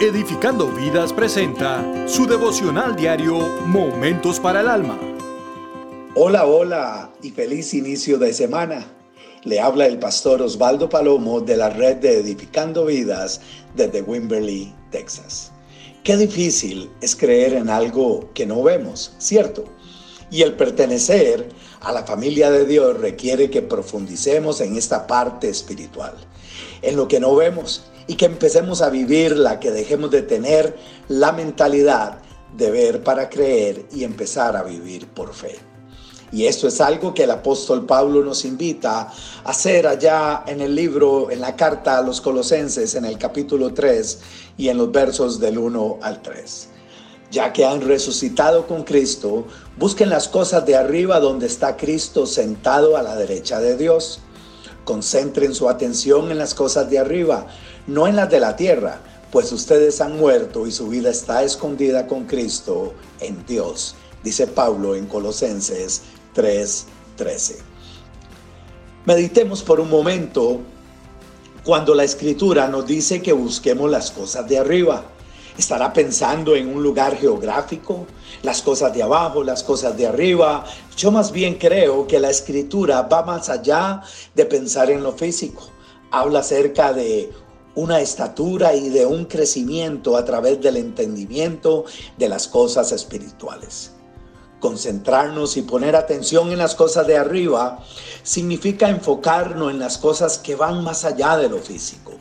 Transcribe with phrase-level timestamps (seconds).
[0.00, 4.98] Edificando Vidas presenta su devocional diario Momentos para el Alma.
[6.14, 8.86] Hola, hola y feliz inicio de semana.
[9.44, 13.42] Le habla el pastor Osvaldo Palomo de la red de Edificando Vidas
[13.74, 15.52] desde Wimberley, Texas.
[16.02, 19.66] Qué difícil es creer en algo que no vemos, ¿cierto?
[20.30, 21.48] Y el pertenecer
[21.80, 26.14] a la familia de Dios requiere que profundicemos en esta parte espiritual,
[26.82, 30.76] en lo que no vemos y que empecemos a vivirla, que dejemos de tener
[31.08, 32.18] la mentalidad
[32.56, 35.58] de ver para creer y empezar a vivir por fe.
[36.32, 39.12] Y esto es algo que el apóstol Pablo nos invita a
[39.44, 44.20] hacer allá en el libro, en la carta a los colosenses, en el capítulo 3
[44.56, 46.68] y en los versos del 1 al 3.
[47.30, 49.46] Ya que han resucitado con Cristo,
[49.78, 54.20] busquen las cosas de arriba donde está Cristo sentado a la derecha de Dios.
[54.84, 57.46] Concentren su atención en las cosas de arriba,
[57.86, 62.06] no en las de la tierra, pues ustedes han muerto y su vida está escondida
[62.06, 63.94] con Cristo en Dios,
[64.24, 66.02] dice Pablo en Colosenses
[66.34, 67.58] 3:13.
[69.06, 70.60] Meditemos por un momento
[71.64, 75.04] cuando la escritura nos dice que busquemos las cosas de arriba.
[75.60, 78.06] ¿Estará pensando en un lugar geográfico?
[78.42, 80.64] Las cosas de abajo, las cosas de arriba.
[80.96, 84.00] Yo más bien creo que la escritura va más allá
[84.34, 85.68] de pensar en lo físico.
[86.10, 87.30] Habla acerca de
[87.74, 91.84] una estatura y de un crecimiento a través del entendimiento
[92.16, 93.92] de las cosas espirituales.
[94.60, 97.84] Concentrarnos y poner atención en las cosas de arriba
[98.22, 102.12] significa enfocarnos en las cosas que van más allá de lo físico,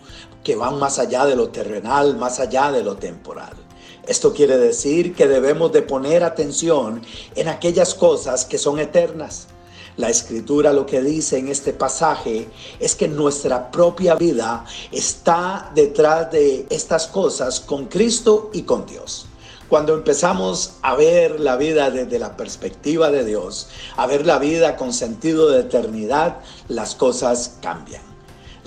[0.44, 3.54] que van más allá de lo terrenal, más allá de lo temporal.
[4.08, 7.02] Esto quiere decir que debemos de poner atención
[7.36, 9.48] en aquellas cosas que son eternas
[10.00, 12.48] la escritura lo que dice en este pasaje
[12.80, 19.26] es que nuestra propia vida está detrás de estas cosas con Cristo y con Dios.
[19.68, 23.68] Cuando empezamos a ver la vida desde la perspectiva de Dios,
[23.98, 26.38] a ver la vida con sentido de eternidad,
[26.70, 28.09] las cosas cambian.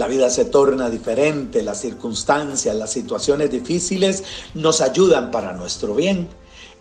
[0.03, 6.27] La vida se torna diferente, las circunstancias, las situaciones difíciles nos ayudan para nuestro bien,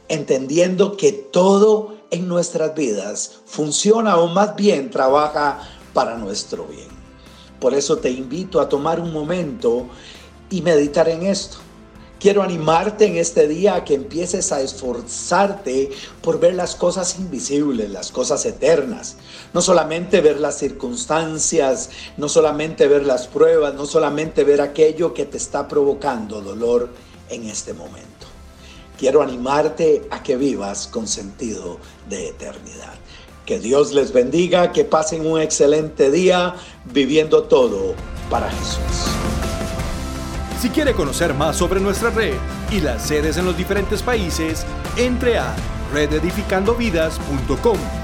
[0.07, 5.59] entendiendo que todo en nuestras vidas funciona o más bien trabaja
[5.93, 6.87] para nuestro bien.
[7.59, 9.85] Por eso te invito a tomar un momento
[10.49, 11.57] y meditar en esto.
[12.21, 15.89] Quiero animarte en este día a que empieces a esforzarte
[16.21, 19.15] por ver las cosas invisibles, las cosas eternas.
[19.55, 25.25] No solamente ver las circunstancias, no solamente ver las pruebas, no solamente ver aquello que
[25.25, 26.89] te está provocando dolor
[27.29, 28.27] en este momento.
[28.99, 32.93] Quiero animarte a que vivas con sentido de eternidad.
[33.47, 36.53] Que Dios les bendiga, que pasen un excelente día
[36.85, 37.95] viviendo todo
[38.29, 39.40] para Jesús.
[40.61, 42.35] Si quiere conocer más sobre nuestra red
[42.69, 44.63] y las sedes en los diferentes países,
[44.95, 45.55] entre a
[45.91, 48.00] rededificandovidas.com